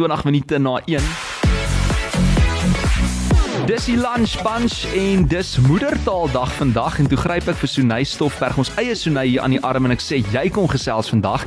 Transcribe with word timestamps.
20 0.00 0.24
minute 0.24 0.58
na 0.58 0.80
1. 0.86 1.29
Dis 3.68 3.84
die 3.84 3.96
lunch 3.96 4.38
bunch 4.42 4.86
en 4.96 5.26
dis 5.28 5.58
moedertaaldag 5.58 6.52
vandag 6.52 6.98
en 6.98 7.08
toe 7.10 7.18
gryp 7.20 7.48
ek 7.52 7.58
vir 7.60 7.68
Sunay 7.68 8.06
Stoffberg 8.08 8.56
ons 8.62 8.70
eie 8.80 8.94
Sunay 8.96 9.26
hier 9.28 9.44
aan 9.44 9.52
die 9.52 9.60
arm 9.66 9.84
en 9.84 9.92
ek 9.92 10.00
sê 10.00 10.22
jy 10.32 10.46
kom 10.54 10.68
gesels 10.70 11.10
vandag 11.12 11.44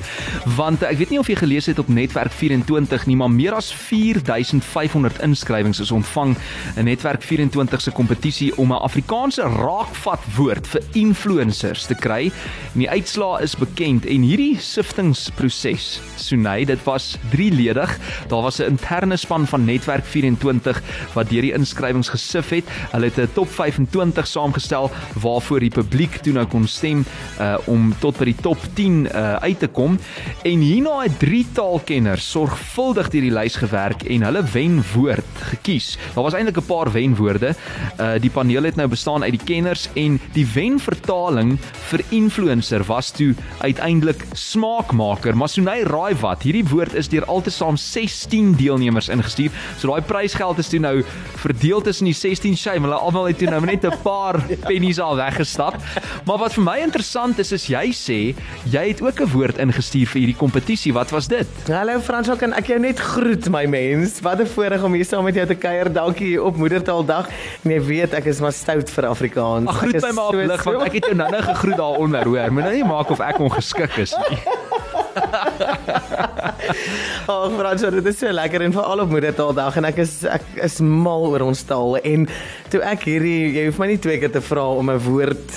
want 0.57 0.83
ek 0.85 0.99
weet 0.99 1.13
nie 1.13 1.19
of 1.21 1.29
jy 1.31 1.37
gelees 1.39 1.69
het 1.71 1.81
op 1.81 1.89
Netwerk 1.89 2.33
24 2.37 3.07
nie 3.09 3.17
maar 3.17 3.31
meer 3.33 3.57
as 3.57 3.71
4500 3.73 5.23
inskrywings 5.25 5.81
is 5.81 5.93
ontvang 5.95 6.35
in 6.77 6.85
Netwerk 6.85 7.25
24 7.25 7.81
se 7.81 7.95
kompetisie 7.97 8.51
om 8.61 8.71
'n 8.71 8.83
Afrikaanse 8.85 9.49
raakvat 9.49 10.21
woord 10.37 10.67
vir 10.67 10.81
influencers 10.93 11.87
te 11.89 11.95
kry. 11.95 12.31
En 12.73 12.79
die 12.79 12.89
uitslae 12.89 13.41
is 13.41 13.55
bekend 13.55 14.05
en 14.05 14.21
hierdie 14.21 14.59
siftingproses 14.59 15.99
Sunay 16.15 16.65
dit 16.65 16.83
was 16.85 17.17
3ledig 17.33 17.97
daar 18.29 18.43
was 18.43 18.59
'n 18.59 18.69
interne 18.77 19.17
span 19.17 19.47
van 19.47 19.65
Netwerk 19.65 20.05
24 20.05 20.81
wat 21.13 21.29
deur 21.29 21.41
die 21.41 21.53
inskrywings 22.03 22.09
gesif 22.09 22.49
het. 22.49 22.65
Hulle 22.91 23.05
het 23.05 23.17
'n 23.17 23.33
top 23.33 23.49
25 23.49 24.27
saamgestel 24.27 24.91
waarvoor 25.21 25.59
die 25.59 25.69
publiek 25.69 26.21
toe 26.21 26.33
nou 26.33 26.45
kon 26.45 26.67
stem 26.67 27.05
uh 27.39 27.57
om 27.65 27.93
tot 27.99 28.17
by 28.17 28.25
die 28.25 28.41
top 28.41 28.57
10 28.73 29.07
uh 29.07 29.35
uit 29.41 29.59
te 29.59 29.67
kom. 29.67 29.99
En 30.43 30.59
hierna 30.59 31.03
het 31.03 31.19
drie 31.19 31.45
taalkenners 31.53 32.31
sorgvuldig 32.31 33.09
deur 33.09 33.21
die 33.21 33.31
lys 33.31 33.55
gewerk 33.55 34.03
en 34.03 34.21
hulle 34.21 34.43
wenwoord 34.43 35.25
gekies. 35.53 35.97
Daar 36.15 36.23
was 36.23 36.33
eintlik 36.33 36.57
'n 36.57 36.65
paar 36.65 36.91
wenwoorde. 36.91 37.55
Uh 37.99 38.19
die 38.19 38.29
paneel 38.29 38.63
het 38.63 38.75
nou 38.75 38.87
bestaan 38.87 39.23
uit 39.23 39.31
die 39.31 39.45
kenners 39.45 39.89
en 39.95 40.19
die 40.33 40.47
wenvertaling 40.53 41.59
vir 41.89 42.01
influencer 42.09 42.83
was 42.83 43.11
toe 43.11 43.35
uiteindelik 43.59 44.25
smaakmaker. 44.33 45.37
Maar 45.37 45.49
Sunay 45.49 45.83
raai 45.83 46.15
wat, 46.15 46.41
hierdie 46.41 46.67
woord 46.67 46.93
is 46.93 47.09
deur 47.09 47.25
altesaam 47.25 47.77
16 47.77 48.55
deelnemers 48.55 49.09
ingestuur. 49.09 49.51
So 49.77 49.87
daai 49.87 50.01
prysgeld 50.01 50.57
is 50.57 50.69
toe 50.69 50.79
nou 50.79 51.03
verdeel 51.35 51.81
tussen 51.93 52.09
die 52.09 52.17
16 52.17 52.57
shame. 52.57 52.87
Hulle 52.87 52.97
almal 52.97 53.29
het 53.29 53.37
toe 53.37 53.49
nou 53.51 53.61
net 53.65 53.85
'n 53.85 53.93
paar 54.01 54.41
pennies 54.69 54.99
al 54.99 55.15
weggestap. 55.15 55.77
Maar 56.25 56.37
wat 56.41 56.53
vir 56.57 56.63
my 56.63 56.77
interessant 56.81 57.39
is 57.39 57.51
is 57.51 57.67
jy 57.69 57.85
sê 57.93 58.19
jy 58.65 58.85
het 58.89 59.01
ook 59.01 59.21
'n 59.21 59.29
woord 59.29 59.57
ingestuur 59.57 60.07
vir 60.07 60.19
hierdie 60.21 60.39
kompetisie. 60.39 60.93
Wat 60.93 61.11
was 61.11 61.27
dit? 61.27 61.47
Hallo 61.69 61.99
Fransjo, 61.99 62.35
kan 62.35 62.53
ek 62.53 62.67
jou 62.67 62.79
net 62.79 62.99
groet 62.99 63.49
my 63.49 63.65
mens? 63.65 64.21
Wat 64.21 64.39
'n 64.41 64.47
voorreg 64.47 64.83
om 64.83 64.93
hier 64.93 65.05
saam 65.05 65.23
met 65.23 65.35
jou 65.35 65.45
te 65.45 65.55
kuier. 65.55 65.93
Dankie 65.93 66.41
op 66.41 66.57
Moedertaaldag. 66.57 67.29
En 67.63 67.71
jy 67.71 67.81
weet 67.81 68.13
ek 68.13 68.25
is 68.25 68.39
maar 68.39 68.53
stout 68.53 68.89
vir 68.89 69.05
Afrikaans. 69.05 69.67
Ag 69.67 69.77
groet 69.77 70.01
my 70.01 70.11
maar 70.11 70.27
op 70.27 70.33
lig 70.33 70.63
want 70.63 70.81
ek 70.81 70.93
het 70.93 71.05
jou 71.05 71.15
nou-nou 71.15 71.41
gegroet 71.41 71.77
daaronder, 71.77 72.23
hoor. 72.23 72.51
Moet 72.51 72.63
nou 72.63 72.85
maak 72.85 73.09
of 73.09 73.19
ek 73.19 73.39
ongeskik 73.45 73.97
is 73.97 74.15
nie. 74.17 74.37
Ag 77.33 77.53
Fransjo, 77.57 77.89
dit 77.93 78.07
is 78.09 78.17
so 78.19 78.31
lekker 78.33 78.61
en 78.65 78.73
veral 78.75 79.03
op 79.03 79.11
Moedertaaldag 79.13 79.77
en 79.79 79.85
ek 79.89 79.97
is 80.03 80.13
ek 80.29 80.45
is 80.65 80.79
mal 80.83 81.23
oor 81.29 81.43
ons 81.45 81.61
taal 81.67 81.97
en 82.01 82.27
toe 82.73 82.81
ek 82.87 83.01
hierdie 83.09 83.53
jy 83.57 83.63
hoef 83.67 83.79
my 83.81 83.87
nie 83.91 84.01
twee 84.01 84.19
keer 84.21 84.33
te 84.33 84.43
vra 84.43 84.65
om 84.79 84.87
'n 84.91 85.03
woord 85.05 85.49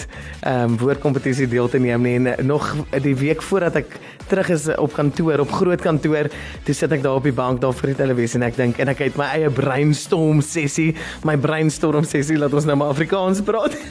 ehm 0.46 0.64
um, 0.64 0.72
woordkompetisie 0.80 1.48
deel 1.50 1.68
te 1.72 1.78
neem 1.82 2.02
nie 2.02 2.16
en 2.18 2.46
nog 2.46 2.64
die 3.02 3.16
week 3.16 3.42
voordat 3.42 3.76
ek 3.82 3.90
terug 4.30 4.48
is 4.50 4.68
op 4.76 4.92
kantoor 4.94 5.40
op 5.40 5.52
groot 5.52 5.82
kantoor 5.82 6.30
toe 6.66 6.74
sit 6.74 6.92
ek 6.92 7.02
daar 7.02 7.18
op 7.20 7.26
die 7.26 7.34
bank 7.34 7.60
daar 7.62 7.74
vir 7.74 7.94
die 7.94 8.00
televisie 8.02 8.40
en 8.40 8.48
ek 8.48 8.56
dink 8.56 8.78
en 8.82 8.88
ek 8.92 8.98
het 9.06 9.16
my 9.18 9.28
eie 9.38 9.50
brainstorm 9.50 10.42
sessie 10.42 10.94
my 11.24 11.36
brainstorm 11.36 12.04
sessie 12.04 12.38
laat 12.38 12.54
ons 12.54 12.66
nou 12.66 12.76
maar 12.76 12.94
Afrikaans 12.94 13.42
praat 13.46 13.76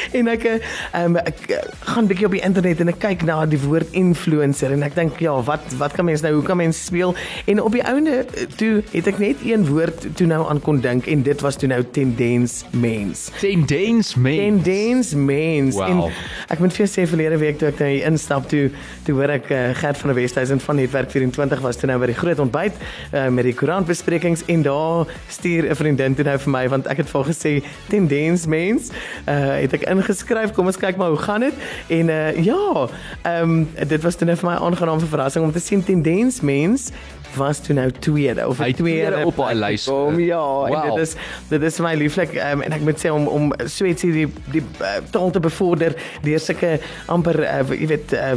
en 0.18 0.28
ek 0.32 0.46
um, 0.96 1.16
ek 1.20 1.42
gaan 1.92 2.08
bietjie 2.10 2.26
op 2.26 2.36
die 2.36 2.42
internet 2.44 2.80
en 2.80 2.92
ek 2.92 3.00
kyk 3.02 3.24
na 3.28 3.42
die 3.48 3.60
woord 3.60 3.92
influencer 3.96 4.72
en 4.74 4.84
ek 4.86 4.96
dink 4.98 5.20
ja, 5.22 5.34
wat 5.46 5.64
wat 5.80 5.94
kan 5.96 6.08
mens 6.08 6.24
nou 6.24 6.32
hoe 6.38 6.44
kan 6.46 6.58
mens 6.60 6.84
speel? 6.84 7.14
En 7.50 7.62
op 7.62 7.74
die 7.76 7.84
ouene 7.86 8.24
toe 8.60 8.82
het 8.92 9.08
ek 9.10 9.20
net 9.22 9.44
een 9.46 9.66
woord 9.68 10.06
toe 10.18 10.26
nou 10.30 10.42
aan 10.48 10.60
kon 10.64 10.80
dink 10.80 11.08
en 11.10 11.24
dit 11.26 11.44
was 11.44 11.58
toe 11.60 11.68
nou 11.70 11.82
tendens 11.96 12.64
mens. 12.70 13.28
Tendens 13.40 14.14
mens. 14.14 14.40
Tendens 14.40 15.14
mens. 15.14 15.74
Wow. 15.78 16.08
En 16.08 16.54
ek 16.54 16.62
moet 16.62 16.74
vir 16.74 16.84
jou 16.84 16.90
sê 16.90 17.06
verlede 17.10 17.40
week 17.40 17.60
toe 17.60 17.70
ek 17.70 17.82
nou 17.82 17.90
instap 18.10 18.48
toe 18.50 18.66
toe 19.06 19.16
hoor 19.18 19.34
ek 19.36 19.50
uh, 19.54 19.62
Gert 19.80 20.00
van 20.00 20.12
der 20.12 20.18
Westhuizen 20.18 20.60
van 20.60 20.80
Netwerk 20.80 21.10
24 21.12 21.62
was 21.64 21.80
toe 21.80 21.90
nou 21.90 21.98
by 22.02 22.10
die 22.12 22.18
groot 22.18 22.40
ontbyt 22.42 22.76
uh, 22.80 23.28
met 23.32 23.48
die 23.48 23.54
koerantbesprekings 23.56 24.46
en 24.52 24.64
daar 24.66 25.10
stuur 25.28 25.70
'n 25.70 25.78
vriendin 25.78 26.14
toe 26.14 26.24
nou 26.24 26.38
vir 26.38 26.52
my 26.56 26.64
want 26.68 26.86
ek 26.90 27.04
het 27.04 27.10
vir 27.10 27.24
gesê 27.30 27.52
tendens 27.88 28.46
mens. 28.46 28.90
Uh, 29.26 29.60
het 29.60 29.72
ek 29.72 29.88
ingeskryf. 29.90 30.54
Kom 30.56 30.70
ons 30.70 30.80
kyk 30.80 30.96
maar 30.96 31.08
hoe 31.12 31.18
gaan 31.18 31.46
dit. 31.46 31.54
En 31.88 32.08
uh 32.08 32.44
ja, 32.44 32.88
ehm 33.22 33.50
um, 33.50 33.68
dit 33.86 34.02
was 34.02 34.16
toe 34.16 34.26
net 34.26 34.38
vir 34.38 34.50
my 34.50 34.56
aangenaam 34.56 35.00
verrassing 35.00 35.44
om 35.44 35.52
te 35.52 35.62
sien 35.62 35.84
tendens 35.84 36.40
mens 36.40 36.90
was 37.36 37.60
toe 37.64 37.74
nou 37.74 37.90
tweede 37.90 38.46
of 38.48 38.58
hy 38.62 38.72
tweede 38.76 39.24
op 39.26 39.38
haar 39.42 39.54
lys. 39.54 39.86
Kom 39.90 40.18
ja, 40.20 40.40
wow. 40.40 40.66
en 40.74 40.90
dit 40.90 41.04
is 41.06 41.14
dit 41.48 41.62
is 41.62 41.78
my 41.84 41.94
lieflik 41.98 42.34
um, 42.34 42.64
en 42.66 42.76
ek 42.76 42.84
moet 42.86 43.00
sê 43.02 43.12
om 43.12 43.26
om 43.30 43.50
so 43.66 43.88
ietsie 43.88 44.12
die 44.14 44.26
die 44.54 44.62
uh, 44.80 44.98
taal 45.14 45.30
te 45.34 45.42
bevorder 45.42 45.96
deur 46.24 46.42
sulke 46.42 46.76
amper 47.12 47.40
uh, 47.44 47.62
jy 47.74 47.90
weet 47.90 48.14
uh, 48.18 48.34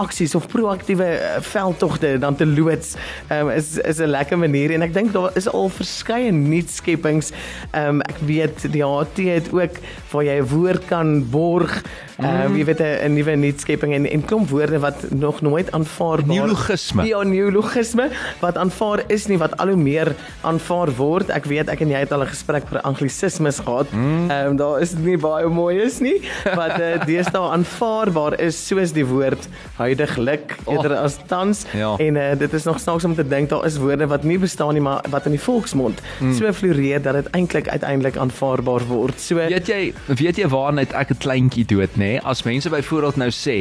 aksies 0.00 0.34
of 0.38 0.48
proaktiewe 0.50 1.08
uh, 1.16 1.36
veldtogte 1.44 2.16
dan 2.22 2.38
te 2.38 2.46
loods 2.46 2.96
um, 3.34 3.52
is 3.54 3.76
is 3.78 4.02
'n 4.02 4.10
lekker 4.14 4.38
manier 4.38 4.74
en 4.74 4.82
ek 4.86 4.94
dink 4.94 5.12
daar 5.12 5.30
is 5.36 5.48
al 5.48 5.68
verskeie 5.68 6.32
nuutskepings. 6.32 7.32
Um, 7.74 8.02
ek 8.08 8.20
weet 8.26 8.68
die 8.72 8.84
HT 8.84 9.28
het 9.28 9.52
ook 9.52 9.80
waar 10.12 10.24
jy 10.24 10.38
'n 10.40 10.48
woord 10.52 10.84
kan 10.88 11.30
borg 11.30 11.82
Ehm 12.18 12.50
um, 12.50 12.56
jy 12.58 12.64
weet 12.66 12.80
'n 12.82 13.12
nuwe 13.14 13.34
nuutskepping 13.36 13.92
en 13.94 14.06
en 14.10 14.24
klomp 14.24 14.48
woorde 14.50 14.78
wat 14.78 15.10
nog 15.10 15.40
nooit 15.40 15.70
aanvaar 15.70 16.18
word. 16.18 16.26
Neologisme. 16.26 17.04
Ja, 17.06 17.22
neologisme 17.22 18.08
wat 18.40 18.56
aanvaar 18.56 19.02
is 19.06 19.26
nie 19.26 19.38
wat 19.38 19.56
al 19.56 19.68
hoe 19.68 19.76
meer 19.76 20.14
aanvaar 20.40 20.90
word. 20.96 21.30
Ek 21.30 21.44
weet 21.44 21.68
ek 21.68 21.80
en 21.80 21.88
jy 21.94 22.00
het 22.02 22.12
al 22.12 22.22
'n 22.22 22.26
gesprek 22.26 22.64
oor 22.72 22.80
anglisismes 22.80 23.58
gehad. 23.58 23.92
Mm. 23.92 24.30
Ehm 24.30 24.42
mm. 24.42 24.50
um, 24.50 24.56
daar 24.56 24.80
is 24.80 24.94
nie 24.98 25.16
baie 25.16 25.46
mooi 25.46 25.78
is 25.78 26.00
nie 26.00 26.18
wat 26.44 26.80
uh, 26.80 26.98
deesdae 27.10 27.50
aanvaarbaar 27.54 28.40
is 28.40 28.66
soos 28.66 28.92
die 28.92 29.06
woord 29.06 29.48
huidiglik 29.76 30.56
eerder 30.66 30.92
oh. 30.92 31.06
as 31.06 31.18
tans 31.26 31.64
ja. 31.72 31.94
en 31.98 32.16
uh, 32.16 32.34
dit 32.38 32.52
is 32.52 32.64
nog 32.64 32.80
snaaks 32.80 33.04
om 33.04 33.14
te 33.14 33.28
dink 33.28 33.48
daar 33.48 33.66
is 33.66 33.78
woorde 33.78 34.06
wat 34.06 34.24
nie 34.24 34.38
bestaan 34.38 34.74
nie 34.74 34.82
maar 34.82 35.04
wat 35.10 35.30
in 35.30 35.36
die 35.36 35.44
volksmond 35.46 36.02
mm. 36.18 36.34
so 36.34 36.52
floreer 36.52 37.02
dat 37.02 37.14
dit 37.14 37.30
eintlik 37.30 37.68
uiteindelik 37.68 38.16
aanvaarbaar 38.16 38.86
word. 38.90 39.20
So 39.20 39.38
weet 39.38 39.70
jy 39.70 39.92
weet 40.06 40.42
jy 40.42 40.50
waarna 40.50 40.82
ek 40.82 41.14
'n 41.14 41.22
kleintjie 41.22 41.66
dood 41.66 41.94
nê? 41.96 42.07
Nê, 42.08 42.16
as 42.24 42.42
mense 42.46 42.70
byvoorbeeld 42.72 43.20
nou 43.20 43.30
sê, 43.34 43.56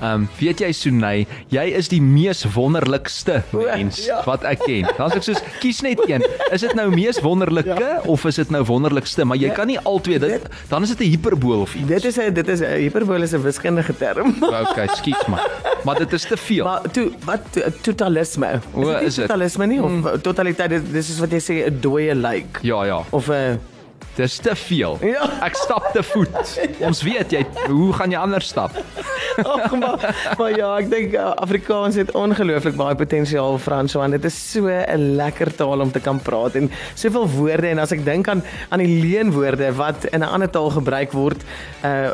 ehm 0.00 0.22
um, 0.22 0.28
weet 0.40 0.62
jy 0.64 0.70
Sunay, 0.76 1.26
jy 1.52 1.64
is 1.78 1.90
die 1.92 2.00
mees 2.02 2.42
wonderlikste 2.54 3.42
mens 3.52 4.04
ja. 4.06 4.20
wat 4.26 4.44
ek 4.48 4.64
ken. 4.66 4.88
Dan 4.98 5.12
sê 5.12 5.20
ek 5.20 5.26
soos 5.28 5.42
kies 5.62 5.82
net 5.86 6.00
een. 6.08 6.24
Is 6.54 6.64
dit 6.64 6.74
nou 6.78 6.88
mees 6.92 7.20
wonderlike 7.24 7.78
ja. 7.78 8.00
of 8.10 8.24
is 8.28 8.40
dit 8.40 8.50
nou 8.54 8.62
wonderlikste? 8.68 9.26
Maar 9.28 9.40
jy 9.40 9.50
ja. 9.52 9.56
kan 9.56 9.70
nie 9.70 9.78
albei 9.88 10.18
dit 10.22 10.48
dan 10.68 10.82
is 10.82 10.94
dit 10.94 11.06
'n 11.06 11.10
hiperbool 11.14 11.64
of 11.66 11.74
iets. 11.74 11.88
Dit 11.88 12.04
is 12.10 12.18
'n 12.18 12.34
dit 12.34 12.48
is 12.48 12.60
'n 12.60 12.80
hiperbool 12.84 13.22
is 13.22 13.34
'n 13.34 13.42
wiskundige 13.42 13.96
term. 13.96 14.34
okay, 14.42 14.88
skiet 14.94 15.26
maar. 15.28 15.46
Maar 15.84 15.98
dit 15.98 16.12
is 16.12 16.24
te 16.24 16.36
veel. 16.36 16.64
Maar 16.64 16.90
toe 16.90 17.10
wat 17.24 17.42
totalisme? 17.82 18.60
Is 19.02 19.14
dit 19.14 19.26
totalisme 19.26 19.66
nie 19.66 19.82
of 19.82 19.90
mm. 19.90 20.20
totaliteit 20.22 20.92
dis 20.92 21.10
is 21.10 21.18
wat 21.18 21.30
jy 21.30 21.40
sê 21.40 21.54
'n 21.66 21.78
dooie 21.80 22.14
lijk. 22.14 22.42
Like, 22.42 22.66
ja 22.66 22.84
ja. 22.84 23.02
Of 23.10 23.28
'n 23.28 23.60
Dis 24.16 24.36
te 24.44 24.56
veel. 24.56 24.98
Ja. 25.00 25.24
Ek 25.46 25.56
stap 25.56 25.88
te 25.94 26.02
voet. 26.04 26.58
Ons 26.88 27.00
weet 27.06 27.32
jy, 27.32 27.40
hoe 27.66 27.92
gaan 27.96 28.12
jy 28.12 28.20
anders 28.20 28.50
stap? 28.52 28.76
Ag 29.52 29.72
maar, 29.78 30.34
maar 30.38 30.56
ja, 30.56 30.70
ek 30.78 30.90
dink 30.90 31.14
uh, 31.16 31.32
Afrikaans 31.44 31.96
het 32.00 32.12
ongelooflik 32.18 32.76
baie 32.78 32.96
potensiaal 32.98 33.58
Frans, 33.62 33.94
want 33.98 34.16
dit 34.16 34.24
is 34.28 34.36
so 34.52 34.68
'n 34.68 35.14
lekker 35.16 35.54
taal 35.56 35.80
om 35.80 35.90
te 35.90 36.00
kan 36.00 36.20
praat 36.20 36.54
en 36.54 36.70
soveel 36.94 37.28
woorde 37.28 37.68
en 37.68 37.78
as 37.78 37.92
ek 37.92 38.04
dink 38.04 38.28
aan 38.28 38.42
aan 38.68 38.82
die 38.84 39.00
leenwoorde 39.02 39.72
wat 39.78 40.04
in 40.10 40.20
'n 40.20 40.28
ander 40.28 40.50
taal 40.50 40.70
gebruik 40.70 41.12
word, 41.12 41.42
uh 41.84 42.10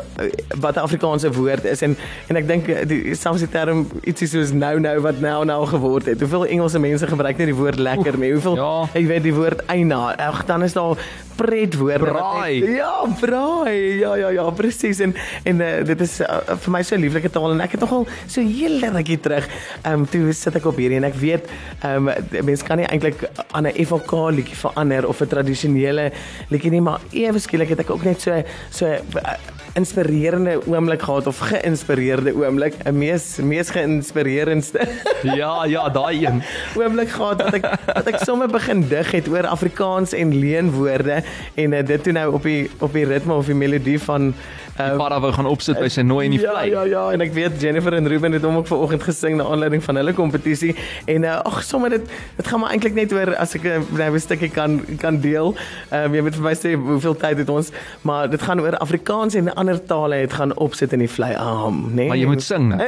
wat 0.59 0.75
'n 0.75 0.85
Afrikaanse 0.87 1.31
woord 1.31 1.65
is 1.65 1.81
en 1.81 1.97
en 2.27 2.35
ek 2.35 2.47
dink 2.47 2.67
uh, 2.67 2.85
die 2.87 3.15
selfs 3.15 3.43
die 3.45 3.51
term 3.51 3.87
ietsie 4.03 4.27
soos 4.27 4.51
nou 4.51 4.79
nou 4.79 4.99
wat 5.01 5.19
nou 5.19 5.45
nou 5.45 5.65
geword 5.65 6.05
het. 6.05 6.19
Hoeveel 6.19 6.45
Engelse 6.45 6.79
mense 6.79 7.07
gebruik 7.07 7.37
net 7.37 7.51
die 7.51 7.55
woord 7.55 7.79
lekker 7.79 8.17
nie. 8.17 8.31
Hoeveel 8.33 8.55
ja. 8.55 8.89
ek 8.93 9.07
weet 9.07 9.23
die 9.23 9.35
woord 9.35 9.65
eina. 9.67 10.15
Ag 10.17 10.45
dan 10.45 10.63
is 10.63 10.73
daar 10.73 10.97
pretwoorde 11.39 12.11
braai. 12.11 12.61
Ek, 12.63 12.75
ja, 12.79 12.93
braai. 13.19 13.77
Ja, 13.99 14.15
ja, 14.19 14.29
ja, 14.35 14.49
presies. 14.55 14.99
En 14.99 15.15
en 15.43 15.63
uh, 15.63 15.71
dit 15.87 16.01
is 16.05 16.19
uh, 16.25 16.39
vir 16.65 16.73
my 16.73 16.83
so 16.83 16.99
lieflike 17.09 17.33
taal 17.33 17.51
en 17.55 17.65
ek 17.65 17.75
het 17.77 17.85
nogal 17.85 18.07
so 18.27 18.41
heel 18.45 18.79
rukkie 18.93 19.19
terug. 19.19 19.49
Ehm 19.83 20.05
um, 20.05 20.07
toe 20.09 20.33
sit 20.33 20.55
ek 20.55 20.69
op 20.69 20.79
hierdie 20.79 21.01
en 21.01 21.09
ek 21.09 21.17
weet 21.19 21.49
ehm 21.81 22.09
um, 22.09 22.45
mense 22.45 22.65
kan 22.65 22.79
nie 22.81 22.87
eintlik 22.87 23.25
aan 23.51 23.67
'n 23.67 23.85
FOK 23.85 24.11
liedjie 24.37 24.57
verander 24.63 25.07
of 25.07 25.21
'n 25.21 25.27
tradisionele 25.27 26.11
liedjie 26.49 26.71
nie, 26.71 26.81
maar 26.81 26.99
ewe 27.11 27.39
skielik 27.39 27.69
het 27.69 27.79
ek 27.85 27.89
ook 27.89 28.03
net 28.03 28.21
so 28.21 28.43
so 28.69 28.85
uh, 28.85 29.37
inspirerende 29.77 30.59
oomblik 30.67 31.01
gehad 31.01 31.27
of 31.27 31.39
geïnspireerde 31.39 32.33
oomblik, 32.35 32.75
'n 32.83 32.97
mees 32.97 33.37
mees 33.37 33.69
geïnspirerendste. 33.69 34.87
ja, 35.39 35.65
ja, 35.65 35.89
daai 35.89 36.25
een. 36.25 36.41
oomblik 36.75 37.09
gehad 37.09 37.37
dat 37.37 37.53
ek 37.53 37.65
dat 37.85 38.07
ek 38.07 38.19
sommer 38.23 38.47
begin 38.47 38.87
dig 38.87 39.11
het 39.11 39.27
oor 39.27 39.47
Afrikaans 39.47 40.13
en 40.13 40.39
leenwoorde 40.39 41.23
en 41.55 41.73
uh, 41.73 41.85
dit 41.85 42.03
toe 42.03 42.13
nou 42.13 42.33
op 42.33 42.43
die 42.43 42.69
op 42.79 42.93
die 42.93 43.05
ritme 43.05 43.33
of 43.33 43.45
die 43.45 43.55
melodie 43.55 43.99
van 43.99 44.33
Die 44.79 44.95
para 44.99 45.19
wou 45.19 45.31
gaan 45.35 45.49
opsit 45.49 45.79
by 45.81 45.89
sy 45.91 46.03
nooi 46.07 46.25
in 46.29 46.35
die 46.37 46.41
ja, 46.41 46.53
vlei. 46.53 46.69
Ja 46.71 46.85
ja 46.87 47.03
en 47.15 47.23
ek 47.25 47.33
weet 47.35 47.59
Jennifer 47.61 47.95
en 47.97 48.07
Ruben 48.07 48.35
het 48.37 48.45
hom 48.47 48.61
ook 48.61 48.69
vanoggend 48.69 49.03
gesing 49.03 49.37
na 49.39 49.47
aanleiding 49.51 49.83
van 49.83 49.99
hulle 49.99 50.13
kompetisie 50.15 50.75
en 51.11 51.27
uh, 51.27 51.39
ag 51.49 51.61
sommer 51.67 51.91
dit 51.97 52.07
dit 52.37 52.47
gaan 52.47 52.63
maar 52.63 52.75
eintlik 52.75 52.95
net 52.95 53.13
oor 53.15 53.33
as 53.41 53.55
ek 53.59 53.67
uh, 53.67 53.79
nou 53.99 54.09
'n 54.15 54.23
stukkie 54.23 54.51
kan 54.55 54.79
kan 55.03 55.19
deel. 55.19 55.55
Ehm 55.91 56.09
um, 56.09 56.15
jy 56.15 56.25
moet 56.27 56.35
vir 56.39 56.47
my 56.49 56.55
sê 56.55 56.75
hoeveel 56.75 57.15
tyd 57.15 57.43
het 57.43 57.49
ons 57.49 57.71
maar 58.07 58.29
dit 58.31 58.41
gaan 58.41 58.63
oor 58.63 58.77
Afrikaans 58.79 59.35
en 59.35 59.53
ander 59.55 59.79
tale 59.85 60.23
het 60.23 60.33
gaan 60.33 60.55
opsit 60.57 60.93
in 60.93 61.03
die 61.03 61.11
vlei 61.11 61.33
aham, 61.35 61.89
né? 61.89 61.95
Nee? 61.95 62.07
Maar 62.07 62.17
jy 62.17 62.25
moet 62.25 62.43
sing 62.43 62.69
nou. 62.69 62.87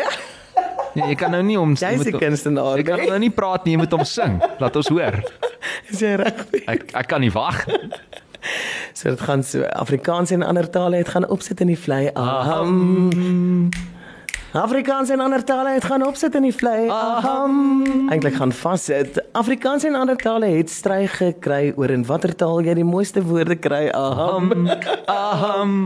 Nee, 0.91 1.07
jy 1.13 1.15
kan 1.15 1.31
nou 1.31 1.41
nie 1.43 1.59
om 1.59 1.71
Jy's 1.71 2.03
'n 2.07 2.17
kunstenaar. 2.19 2.77
Jy 2.77 2.83
kan 2.83 3.05
nou 3.07 3.19
nie 3.19 3.31
praat 3.31 3.63
nie, 3.65 3.75
jy 3.75 3.79
moet 3.79 3.91
hom 3.91 4.03
sing. 4.03 4.41
Laat 4.59 4.75
ons 4.75 4.87
hoor. 4.87 5.23
Is 5.91 5.99
jy 5.99 6.15
reg? 6.19 6.45
Ek 6.67 6.91
ek 6.93 7.07
kan 7.07 7.21
nie 7.21 7.31
wag. 7.31 7.63
So 9.01 9.09
dit 9.09 9.21
gaan 9.21 9.43
so 9.43 9.63
Afrikaans 9.63 10.31
en 10.31 10.43
ander 10.43 10.69
tale 10.69 10.95
het 10.95 11.09
gaan 11.09 11.27
opsit 11.29 11.59
in 11.59 11.67
die 11.67 11.79
vlei. 11.79 12.09
Aham. 12.13 13.69
Afrikaans 14.51 15.09
en 15.09 15.19
ander 15.19 15.43
tale 15.43 15.69
het 15.77 15.85
gaan 15.87 16.03
opsit 16.03 16.35
in 16.35 16.43
die 16.43 16.51
vlei. 16.51 16.89
Aham. 16.91 18.09
Eintlik 18.11 18.35
gaan 18.35 18.51
vassit. 18.51 19.21
Afrikaans 19.31 19.85
en 19.87 19.95
ander 19.95 20.17
tale 20.19 20.49
het 20.51 20.69
stry 20.69 21.05
gekry 21.07 21.71
oor 21.79 21.93
in 21.93 22.03
watter 22.05 22.33
taal 22.35 22.59
jy 22.59 22.73
die 22.75 22.83
mooiste 22.83 23.23
woorde 23.23 23.55
kry. 23.55 23.85
Aham. 23.95 24.67
Aham. 25.07 25.77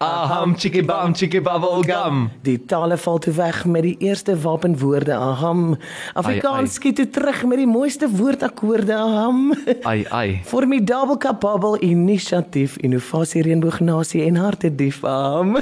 Aham 0.00 0.54
chiki 0.56 0.80
bam 0.86 1.12
chiki 1.12 1.42
bubble 1.44 1.84
gum. 1.84 2.30
Die 2.48 2.56
tale 2.64 2.96
val 2.96 3.20
toe 3.20 3.34
weg 3.36 3.60
met 3.68 3.84
die 3.90 3.96
eerste 4.08 4.38
wapenwoorde. 4.40 5.12
Aham. 5.12 5.76
Afrikaans 6.14 6.78
skiet 6.80 6.96
toe 6.96 7.08
terug 7.18 7.44
met 7.44 7.60
die 7.60 7.68
mooiste 7.68 8.08
woordakkoorde. 8.08 8.96
Aham. 8.96 9.52
Ai 9.82 10.06
ai. 10.08 10.40
Formidable 10.48 11.18
kapabel 11.20 11.76
inisiatief, 11.84 12.80
innovasie 12.80 13.44
reënboognasie 13.44 14.24
en 14.24 14.40
hartedief. 14.40 15.04
Aham. 15.04 15.58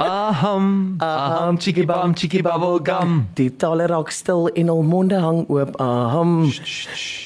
Aham. 0.00 0.96
Aham 1.00 1.58
chiki 1.58 1.86
bam 1.86 2.14
chiki 2.14 2.42
bubble 2.42 2.78
gum. 2.82 3.26
Die 3.36 3.50
tale 3.50 3.86
raak 3.88 4.10
stil 4.10 4.48
en 4.54 4.68
hul 4.68 4.82
monde 4.82 5.18
hang 5.20 5.44
oop. 5.48 5.76
Aham. 5.80 6.50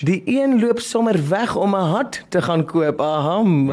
Die 0.05 0.23
een 0.27 0.61
loop 0.61 0.81
sommer 0.81 1.17
weg 1.29 1.57
om 1.57 1.75
'n 1.75 1.89
hat 1.95 2.21
te 2.29 2.43
gaan 2.43 2.65
koop. 2.65 3.01
Aham. 3.01 3.73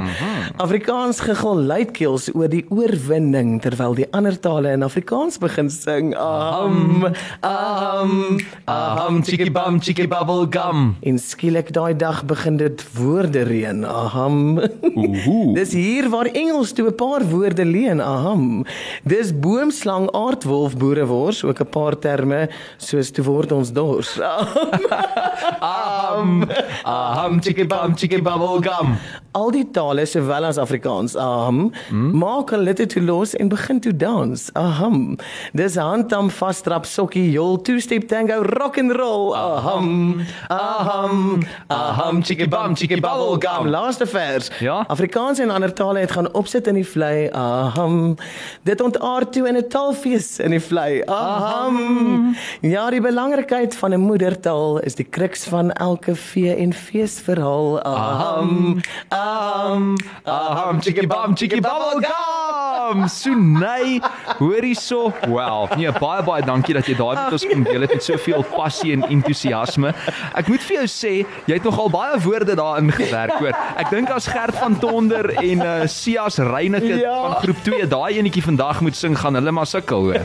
Afrikaans 0.57 1.19
gegil 1.19 1.55
luidkeels 1.55 2.33
oor 2.33 2.47
die 2.49 2.65
oorwinning 2.69 3.61
terwyl 3.61 3.93
die 3.95 4.07
ander 4.11 4.39
tale 4.39 4.71
in 4.71 4.83
Afrikaans 4.83 5.37
begin 5.37 5.69
sing. 5.69 6.15
Aham. 6.15 7.05
Aham. 7.41 8.39
Aham 8.65 9.23
chiki 9.23 9.51
bam 9.51 9.79
chiki 9.81 10.07
bubble 10.07 10.47
gum. 10.49 10.95
En 11.01 11.19
skielik 11.19 11.73
daai 11.73 11.95
dag 11.95 12.25
begin 12.25 12.57
dit 12.57 12.85
woorde 12.97 13.43
reën. 13.43 13.83
Aham. 13.85 14.59
Ooh. 14.95 15.53
Dis 15.57 15.71
hier 15.73 16.09
waar 16.09 16.25
Engels 16.25 16.71
toe 16.73 16.87
'n 16.87 16.95
paar 16.95 17.23
woorde 17.23 17.65
leen. 17.65 18.01
Aham. 18.01 18.65
Dis 19.03 19.31
boomslang, 19.39 20.09
aardwolf, 20.11 20.77
boerewors, 20.77 21.43
ook 21.43 21.59
'n 21.59 21.69
paar 21.69 21.97
terme 21.99 22.49
soos 22.77 23.11
toe 23.11 23.25
word 23.25 23.51
ons 23.51 23.71
dors. 23.71 24.19
Aham. 25.75 26.43
Aham 26.83 27.39
chiki 27.41 27.67
bam 27.67 27.95
chiki 27.95 28.21
bubble 28.21 28.61
gum. 28.61 28.97
Al 29.35 29.51
die 29.51 29.65
tale 29.75 30.05
sowel 30.07 30.45
as 30.47 30.57
Afrikaans. 30.57 31.15
Aham. 31.19 31.65
Maak 31.91 32.53
hulle 32.55 32.71
dit 32.77 32.89
toe 32.93 33.01
los 33.03 33.33
en 33.35 33.49
begin 33.51 33.81
toe 33.83 33.91
dans. 33.99 34.43
Aham. 34.55 35.17
Dis 35.51 35.75
handtam 35.75 36.29
vastrap 36.31 36.85
sokkie 36.87 37.25
jol 37.33 37.57
two 37.67 37.81
step 37.83 38.07
tango 38.07 38.37
rock 38.55 38.77
and 38.79 38.95
roll. 38.95 39.33
Aham. 39.35 40.21
Aham. 40.47 41.43
Aham 41.67 42.21
chiki 42.23 42.47
bam 42.49 42.75
chiki 42.79 43.01
bubble 43.01 43.35
gum. 43.43 43.67
Laaste 43.67 44.07
vers. 44.07 44.47
Ja? 44.63 44.85
Afrikaans 44.87 45.39
en 45.43 45.51
ander 45.51 45.73
tale 45.73 45.99
het 46.05 46.11
gaan 46.15 46.31
opsit 46.33 46.67
in 46.71 46.79
die 46.79 46.87
vlei. 46.87 47.27
Aham. 47.35 48.15
Dit 48.63 48.81
ontaard 48.81 49.33
toe 49.35 49.47
in 49.47 49.57
'n 49.57 49.67
taalfees 49.67 50.39
in 50.39 50.55
die 50.55 50.63
vlei. 50.63 51.03
Aham. 51.03 52.35
Ja, 52.61 52.89
die 52.89 53.01
belangrikheid 53.01 53.75
van 53.75 53.91
'n 53.93 53.99
moedertaal 53.99 54.79
is 54.79 54.95
die 54.95 55.07
kruks 55.09 55.43
van 55.43 55.71
elke 55.71 56.15
vee 56.15 56.55
en 56.55 56.73
feesverhaal. 56.73 57.81
Aham. 57.83 58.79
Aham. 59.09 59.24
Aham 59.25 60.81
chiki 60.81 61.09
bam 61.09 61.35
chiki 61.35 61.61
bubble 61.63 62.01
gum. 62.01 62.44
Sunay, 63.09 63.99
hoor 64.39 64.61
hierso. 64.63 65.11
Wow. 65.27 65.71
Nee, 65.77 65.91
baie 65.99 66.23
baie 66.23 66.43
dankie 66.45 66.73
dat 66.77 66.85
jy 66.89 66.95
daai 66.97 67.15
met 67.17 67.31
ons 67.37 67.45
kom 67.49 67.63
deel 67.65 67.81
het 67.85 67.93
met 67.95 68.03
soveel 68.03 68.43
passie 68.55 68.93
en 68.93 69.03
entoesiasme. 69.09 69.93
Ek 70.37 70.47
moet 70.51 70.61
vir 70.67 70.77
jou 70.77 70.85
sê, 70.91 71.13
jy 71.49 71.57
het 71.57 71.63
nogal 71.65 71.89
baie 71.93 72.19
woorde 72.25 72.55
daarin 72.55 72.91
gewerk 72.91 73.37
hoor. 73.41 73.55
Ek 73.81 73.89
dink 73.93 74.09
as 74.13 74.27
Gert 74.27 74.55
van 74.59 74.77
Tonder 74.79 75.29
en 75.41 75.63
uh, 75.65 75.73
Sias 75.91 76.37
Reyneke 76.37 76.99
Ja. 77.01 77.15
van 77.25 77.35
groep 77.43 77.63
2 77.63 77.87
daai 77.91 78.17
enetjie 78.19 78.43
vandag 78.45 78.81
moet 78.85 78.95
sing, 78.95 79.15
gaan 79.19 79.35
hulle 79.35 79.51
maar 79.51 79.67
sukkel 79.69 80.09
hoor. 80.09 80.21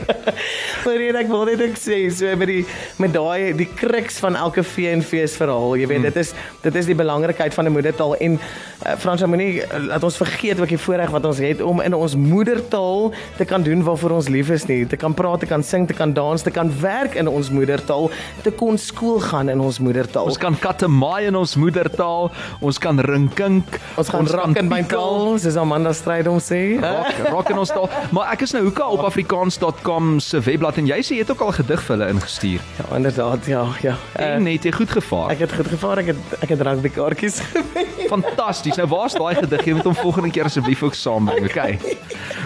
Maar 0.85 1.19
ek 1.21 1.27
wil 1.31 1.45
net 1.49 1.61
ek 1.61 1.77
sê 1.79 1.97
so 2.13 2.35
met 2.39 2.47
die 2.49 2.61
met 3.01 3.13
daai 3.13 3.53
die 3.57 3.67
kruks 3.75 4.19
van 4.23 4.35
elke 4.35 4.63
vee 4.63 4.91
en 4.93 5.01
feesverhaal. 5.03 5.75
Jy 5.81 5.87
weet 5.87 5.97
Hmm. 6.01 6.07
dit 6.09 6.15
is 6.23 6.33
dit 6.63 6.75
is 6.75 6.85
die 6.89 6.95
belangrikheid 6.95 7.53
van 7.53 7.65
'n 7.67 7.71
moedertaal 7.75 8.15
en 8.17 8.39
uh, 8.39 8.95
Frans 8.97 9.21
moenie 9.25 9.61
uh, 9.61 9.77
laat 9.91 10.03
ons 10.03 10.17
vergeet 10.17 10.59
ook 10.59 10.67
die 10.69 10.77
voorreg 10.77 11.09
wat 11.13 11.25
ons 11.25 11.37
het 11.37 11.61
om 11.61 11.81
in 11.81 11.93
ons 11.93 12.15
moedertaal 12.55 13.11
te 13.37 13.45
kan 13.45 13.63
doen 13.63 13.83
waarvoor 13.83 14.11
ons 14.11 14.27
lief 14.27 14.49
is 14.49 14.65
nie. 14.67 14.85
Te 14.87 14.97
kan 14.99 15.13
praat, 15.15 15.39
te 15.39 15.45
kan 15.47 15.63
sing, 15.63 15.87
te 15.87 15.93
kan 15.95 16.13
dans, 16.13 16.41
te 16.43 16.51
kan 16.51 16.71
werk 16.81 17.15
in 17.15 17.27
ons 17.27 17.49
moedertaal, 17.53 18.09
te 18.43 18.51
kon 18.51 18.77
skool 18.77 19.19
gaan 19.23 19.49
in 19.49 19.59
ons 19.63 19.79
moedertaal. 19.79 20.25
Ons 20.27 20.37
kan 20.41 20.55
katte 20.59 20.87
maai 20.91 21.27
in 21.29 21.35
ons 21.39 21.55
moedertaal, 21.59 22.29
ons 22.61 22.77
kan 22.81 22.99
rinkink, 22.99 23.79
ons 23.97 24.09
gaan 24.11 24.27
rak 24.27 24.57
in 24.59 24.69
my 24.69 24.81
taal, 24.91 25.37
soos 25.41 25.57
Amanda 25.61 25.93
Strydom 25.95 26.39
sê. 26.43 26.61
Rock, 26.81 27.21
rock 27.31 27.53
in 27.53 27.61
ons 27.63 27.71
taal. 27.73 27.87
Maar 28.11 28.33
ek 28.35 28.45
is 28.47 28.55
nou 28.55 28.63
hoeka 28.67 28.89
op 28.91 29.05
afrikaans.com 29.07 30.17
se 30.23 30.41
webblad 30.45 30.81
en 30.81 30.89
jy 30.91 30.99
sê 31.05 31.17
jy 31.19 31.25
het 31.25 31.33
ook 31.35 31.45
al 31.47 31.55
gedig 31.61 31.83
vir 31.87 31.95
hulle 31.97 32.11
ingestuur. 32.15 32.67
Ja, 32.81 32.89
inderdaad, 32.99 33.47
ja, 33.51 33.63
ja. 33.85 33.95
Uh, 34.17 34.29
En 34.41 34.45
het 34.47 34.63
jy 34.67 34.71
goed 34.75 34.91
gevaar? 34.91 35.31
ek 35.35 35.45
het 35.45 35.53
goed 35.55 35.67
gevaar, 35.71 36.03
ek 36.03 36.13
het 36.13 36.37
ek 36.41 36.55
het 36.55 36.61
rugby 36.67 36.91
kaartjies 36.95 37.39
gewen. 37.51 37.90
Fantasties. 38.09 38.75
Nou 38.75 38.87
waar's 38.87 39.13
daai 39.13 39.35
gedig? 39.35 39.65
Jy 39.65 39.73
moet 39.73 39.83
hom 39.83 39.95
volgende 39.95 40.31
keer 40.31 40.43
asseblief 40.45 40.83
ook 40.83 40.93
saambring, 40.93 41.45
okay? 41.49 41.79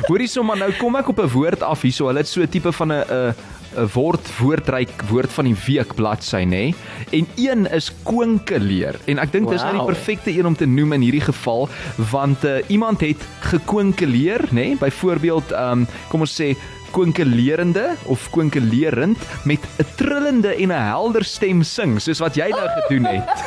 Hoorie 0.08 0.28
sommer 0.28 0.58
nou 0.58 0.72
kom 0.80 0.96
ek 0.96 1.08
op 1.10 1.20
'n 1.20 1.30
woord 1.30 1.64
af 1.64 1.82
hierso. 1.82 2.08
Hulle 2.08 2.20
het 2.20 2.28
so 2.28 2.42
'n 2.42 2.48
tipe 2.48 2.72
van 2.72 2.92
'n 2.92 3.04
'n 3.10 3.34
'n 3.78 3.90
woord 3.94 4.30
woordryk 4.40 5.02
woord 5.10 5.32
van 5.34 5.46
die 5.46 5.56
week 5.68 5.96
bladsy 5.96 6.46
nê. 6.48 6.74
En 7.12 7.28
een 7.36 7.66
is 7.72 7.92
kwinkeleer. 8.04 8.96
En 9.06 9.20
ek 9.20 9.32
dink 9.32 9.50
dis 9.50 9.62
nou 9.62 9.72
die 9.72 9.82
Wow. 9.82 9.88
perfekte 9.94 10.32
een 10.32 10.46
om 10.46 10.56
te 10.56 10.66
noem 10.66 10.94
in 10.94 11.02
hierdie 11.02 11.22
geval 11.26 11.70
want 12.12 12.44
uh, 12.46 12.58
iemand 12.68 13.02
het 13.02 13.18
gekwinkeleer 13.40 14.42
nê. 14.52 14.78
Byvoorbeeld 14.80 15.52
ehm 15.52 15.72
um, 15.72 15.88
kom 16.10 16.20
ons 16.22 16.42
sê 16.42 16.56
kwinkelerende 16.92 17.96
of 18.06 18.30
kwinkelerend 18.32 19.18
met 19.44 19.60
'n 19.80 19.86
trillende 19.96 20.56
en 20.56 20.68
'n 20.72 20.86
helder 20.88 21.24
stem 21.24 21.64
sing 21.64 22.00
soos 22.02 22.20
wat 22.20 22.36
jy 22.36 22.50
nou 22.50 22.68
gedoen 22.70 23.06
het. 23.06 23.44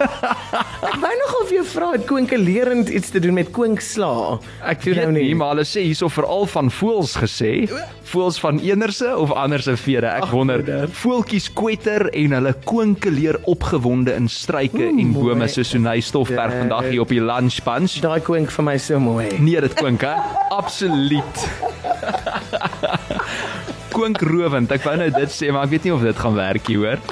Ek 0.00 0.96
wou 1.02 1.12
nog 1.20 1.32
of 1.42 1.50
jy 1.54 1.62
vra 1.66 1.90
het 1.94 2.04
kwinkelerend 2.08 2.88
iets 2.92 3.10
te 3.14 3.20
doen 3.22 3.34
met 3.38 3.50
kwinksla. 3.54 4.38
Ek 4.66 4.84
Doen 4.84 4.94
weet 4.94 5.02
nou 5.02 5.12
nie, 5.16 5.34
maar 5.38 5.54
hulle 5.54 5.64
sê 5.68 5.82
hierso 5.86 6.08
veral 6.12 6.46
van 6.52 6.70
voels 6.70 7.14
gesê, 7.20 7.52
voels 8.12 8.38
van 8.42 8.60
enerse 8.62 9.08
of 9.16 9.32
anderse 9.32 9.76
vere. 9.80 10.06
Ek 10.20 10.28
Ag, 10.28 10.34
wonder, 10.36 10.62
voeltjies 11.02 11.48
kwetter 11.56 12.06
en 12.12 12.36
hulle 12.38 12.54
kwinkeleer 12.68 13.40
opgewonde 13.50 14.14
in 14.16 14.28
struike 14.32 14.84
en 14.90 15.12
bome 15.16 15.48
so 15.48 15.62
Sonay 15.66 16.00
Stoffberg 16.00 16.52
Ja. 16.52 16.58
vandag 16.64 16.90
hier 16.92 17.00
op 17.00 17.08
die 17.12 17.20
lunch 17.22 17.58
bunch. 17.66 17.98
Daai 18.04 18.20
kwink 18.20 18.50
vir 18.54 18.64
my 18.64 18.76
so 18.78 19.00
mooi. 19.00 19.28
Nee, 19.38 19.60
dit 19.60 19.74
klink 19.74 20.00
hè. 20.06 20.14
Absoluut. 20.50 21.46
Kwinkrowend. 23.96 24.72
Ek 24.76 24.84
wou 24.86 24.96
nou 25.00 25.08
dit 25.16 25.32
sê, 25.32 25.50
maar 25.54 25.66
ek 25.66 25.74
weet 25.76 25.88
nie 25.88 25.94
of 25.96 26.04
dit 26.04 26.22
gaan 26.22 26.36
werk 26.36 26.68
hier, 26.70 26.82
hoor. 26.84 27.04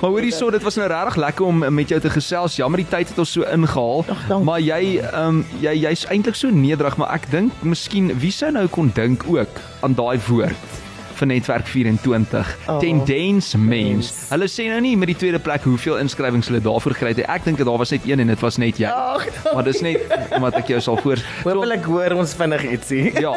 Maar 0.00 0.10
hoorie 0.10 0.32
so, 0.34 0.50
dit 0.52 0.62
was 0.66 0.78
nou 0.80 0.88
regtig 0.90 1.18
lekker 1.22 1.46
om 1.46 1.64
met 1.78 1.94
jou 1.94 2.00
te 2.02 2.10
gesels. 2.12 2.58
Jammer 2.58 2.82
die 2.82 2.90
tyd 2.90 3.12
het 3.12 3.20
ons 3.22 3.34
so 3.38 3.46
ingehaal. 3.48 4.04
Dankie. 4.10 4.44
Maar 4.50 4.62
jy 4.64 4.80
ehm 5.04 5.40
um, 5.40 5.44
jy 5.62 5.76
jy's 5.86 6.06
eintlik 6.12 6.38
so 6.38 6.50
nederig, 6.50 6.98
maar 7.00 7.14
ek 7.16 7.30
dink 7.32 7.62
miskien 7.62 8.12
wie 8.20 8.34
sou 8.34 8.50
nou 8.52 8.66
kon 8.68 8.90
dink 8.94 9.24
ook 9.30 9.62
aan 9.86 9.96
daai 9.96 10.18
woord 10.28 10.83
vir 11.14 11.26
netwerk 11.26 11.66
24 11.66 12.52
Oh, 12.68 12.78
tendens 12.78 13.54
mens. 13.54 14.10
Hulle 14.30 14.48
sê 14.48 14.68
nou 14.70 14.80
nie 14.80 14.94
met 14.96 15.10
die 15.12 15.16
tweede 15.16 15.38
plek 15.42 15.64
hoeveel 15.68 15.98
inskrywings 16.00 16.48
hulle 16.48 16.60
daarvoor 16.64 16.94
gekry 16.96 17.12
het. 17.14 17.24
Ek 17.28 17.44
dink 17.44 17.58
daar 17.58 17.78
was 17.78 17.92
net 17.92 18.06
een 18.08 18.20
en 18.20 18.32
dit 18.32 18.40
was 18.40 18.56
net 18.56 18.78
jy. 18.80 18.88
Ag, 18.88 19.26
Maar 19.54 19.64
dis 19.64 19.80
net 19.84 20.00
omdat 20.34 20.58
ek 20.60 20.72
jou 20.74 20.80
sal 20.80 20.98
voor. 21.02 21.20
Hoopelik 21.44 21.84
hoor 21.90 22.16
ons 22.18 22.34
vinnig 22.38 22.64
ietsie. 22.70 23.12
ja, 23.24 23.34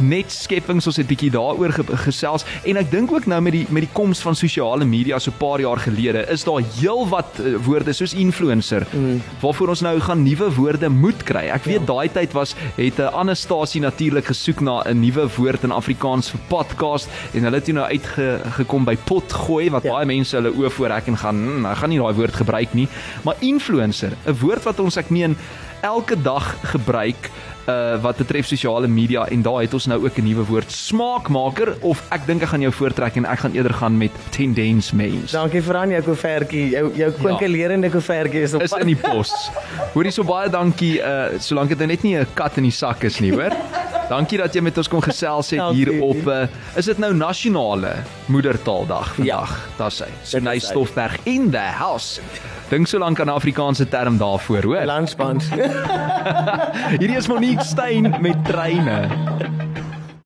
#netskeppings 0.00 0.86
ons 0.86 0.96
het 0.96 1.08
bietjie 1.08 1.30
daaroor 1.32 1.72
ge 1.74 1.84
gesels 2.04 2.44
en 2.68 2.76
ek 2.80 2.90
dink 2.90 3.12
ook 3.12 3.26
nou 3.30 3.40
met 3.44 3.54
die 3.54 3.64
met 3.70 3.86
die 3.86 3.92
koms 3.92 4.20
van 4.24 4.36
sosiale 4.36 4.84
media 4.84 5.18
so 5.18 5.30
'n 5.30 5.38
paar 5.38 5.60
jaar 5.60 5.78
gelede 5.78 6.26
is 6.30 6.44
daar 6.44 6.62
heelwat 6.80 7.40
uh, 7.40 7.56
woorde 7.64 7.92
soos 7.92 8.14
influencer 8.14 8.86
mm. 8.92 9.22
waarvoor 9.40 9.68
ons 9.68 9.80
nou 9.80 9.96
gaan 10.00 10.22
nuwe 10.22 10.50
woorde 10.54 10.88
moet 10.88 11.22
kry. 11.22 11.48
Ek 11.48 11.64
weet 11.64 11.80
ja. 11.80 11.86
daai 11.86 12.08
tyd 12.08 12.32
was 12.32 12.54
het 12.76 12.98
'n 12.98 13.12
Anastasie 13.14 13.80
natuurlik 13.80 14.26
gesoek 14.26 14.60
na 14.60 14.82
'n 14.84 15.00
nuwe 15.00 15.28
woord 15.36 15.62
in 15.62 15.72
Afrikaans 15.72 16.30
vir 16.30 16.40
podcast 16.60 17.08
en 17.32 17.48
hulle 17.48 17.60
het 17.60 17.68
toe 17.68 17.76
nou 17.76 17.86
uitgekom 17.88 18.88
by 18.88 18.96
pot 19.08 19.38
gooi 19.46 19.70
wat 19.74 19.88
ja. 19.88 19.96
baie 19.96 20.10
mense 20.10 20.36
hulle 20.36 20.52
oë 20.52 20.72
voorrek 20.76 21.10
en 21.12 21.18
gaan, 21.24 21.42
hm, 21.46 21.66
ek 21.72 21.82
gaan 21.82 21.94
nie 21.94 22.02
daai 22.02 22.20
woord 22.20 22.40
gebruik 22.42 22.76
nie, 22.78 22.88
maar 23.24 23.40
influencer, 23.40 24.16
'n 24.26 24.38
woord 24.44 24.68
wat 24.68 24.80
ons 24.80 25.00
ek 25.00 25.10
meen 25.10 25.36
elke 25.80 26.16
dag 26.22 26.44
gebruik 26.74 27.30
uh 27.68 27.96
wat 28.02 28.16
betref 28.16 28.46
sosiale 28.48 28.88
media 28.88 29.26
en 29.28 29.42
daar 29.42 29.60
het 29.62 29.74
ons 29.76 29.86
nou 29.86 29.98
ook 30.04 30.18
'n 30.18 30.24
nuwe 30.24 30.44
woord 30.44 30.72
smaakmaker 30.72 31.76
of 31.80 32.02
ek 32.10 32.26
dink 32.26 32.42
ek 32.42 32.48
gaan 32.48 32.60
jou 32.60 32.72
voortrek 32.72 33.16
en 33.16 33.24
ek 33.24 33.38
gaan 33.38 33.52
eerder 33.52 33.74
gaan 33.74 33.98
met 33.98 34.10
tendens 34.30 34.92
mens. 34.92 35.30
Dankie 35.32 35.62
vir 35.62 35.76
aan 35.76 35.90
jou 35.90 36.02
koevertjie. 36.02 36.70
Jou 36.70 36.92
jou 36.94 37.10
kwinkelerende 37.12 37.86
ja. 37.86 37.92
koevertjie 37.92 38.42
is 38.42 38.54
op 38.54 38.62
is 38.62 38.72
in 38.72 38.86
die 38.86 38.96
pos. 38.96 39.50
Hoorie 39.92 40.10
so 40.10 40.24
baie 40.24 40.50
dankie 40.50 40.98
uh 41.00 41.38
solank 41.38 41.68
dit 41.68 41.78
nou 41.78 41.88
net 41.88 42.02
nie 42.02 42.16
'n 42.16 42.26
kat 42.34 42.56
in 42.56 42.62
die 42.62 42.72
sak 42.72 43.04
is 43.04 43.20
nie, 43.20 43.32
hoor. 43.32 43.52
Dankie 44.10 44.40
dat 44.42 44.54
jy 44.54 44.62
met 44.66 44.78
ons 44.82 44.90
kom 44.90 45.02
gesels 45.04 45.52
het 45.54 45.72
hier 45.72 45.92
op 46.02 46.26
uh, 46.26 46.42
is 46.78 46.90
dit 46.90 46.98
nou 46.98 47.14
nasionale 47.14 47.94
moedertaaldag 48.26 48.90
vandag. 48.90 49.26
Ja. 49.26 49.46
Daar's 49.76 50.00
hy. 50.00 50.08
Sunay 50.22 50.58
Stoffberg 50.58 51.18
in 51.24 51.50
the 51.50 51.58
house. 51.58 52.20
Dink 52.68 52.86
so 52.86 52.98
lank 52.98 53.20
aan 53.20 53.28
Afrikaanse 53.28 53.88
term 53.88 54.18
daarvoor, 54.18 54.62
hoor. 54.62 54.86
Lunchbunch. 54.86 55.50
Hierdie 57.00 57.16
is 57.16 57.28
Monique 57.28 57.64
Stein 57.64 58.14
met 58.20 58.44
treine. 58.44 59.69